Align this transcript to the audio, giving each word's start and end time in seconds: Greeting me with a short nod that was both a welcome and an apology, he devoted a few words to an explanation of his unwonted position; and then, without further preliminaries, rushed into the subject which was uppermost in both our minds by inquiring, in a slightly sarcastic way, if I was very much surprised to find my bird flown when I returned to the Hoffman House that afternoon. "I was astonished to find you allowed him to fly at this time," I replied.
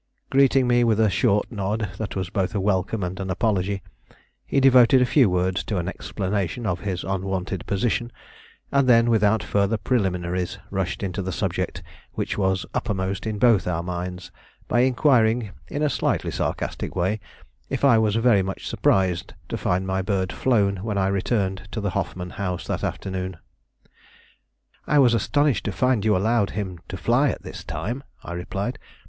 Greeting 0.31 0.67
me 0.67 0.83
with 0.83 0.99
a 0.99 1.11
short 1.11 1.51
nod 1.51 1.91
that 1.99 2.15
was 2.15 2.31
both 2.31 2.55
a 2.55 2.59
welcome 2.59 3.03
and 3.03 3.19
an 3.19 3.29
apology, 3.29 3.83
he 4.47 4.59
devoted 4.59 4.99
a 4.99 5.05
few 5.05 5.29
words 5.29 5.63
to 5.65 5.77
an 5.77 5.87
explanation 5.87 6.65
of 6.65 6.79
his 6.79 7.03
unwonted 7.03 7.63
position; 7.67 8.11
and 8.71 8.89
then, 8.89 9.11
without 9.11 9.43
further 9.43 9.77
preliminaries, 9.77 10.57
rushed 10.71 11.03
into 11.03 11.21
the 11.21 11.31
subject 11.31 11.83
which 12.13 12.35
was 12.35 12.65
uppermost 12.73 13.27
in 13.27 13.37
both 13.37 13.67
our 13.67 13.83
minds 13.83 14.31
by 14.67 14.79
inquiring, 14.79 15.51
in 15.67 15.83
a 15.83 15.87
slightly 15.89 16.31
sarcastic 16.31 16.95
way, 16.95 17.19
if 17.69 17.85
I 17.85 17.99
was 17.99 18.15
very 18.15 18.41
much 18.41 18.65
surprised 18.67 19.35
to 19.49 19.55
find 19.55 19.85
my 19.85 20.01
bird 20.01 20.33
flown 20.33 20.77
when 20.77 20.97
I 20.97 21.09
returned 21.09 21.67
to 21.73 21.79
the 21.79 21.91
Hoffman 21.91 22.31
House 22.31 22.65
that 22.65 22.83
afternoon. 22.83 23.37
"I 24.87 24.97
was 24.97 25.13
astonished 25.13 25.63
to 25.65 25.71
find 25.71 26.03
you 26.03 26.17
allowed 26.17 26.49
him 26.57 26.79
to 26.89 26.97
fly 26.97 27.29
at 27.29 27.43
this 27.43 27.63
time," 27.63 28.03
I 28.23 28.33
replied. 28.33 28.79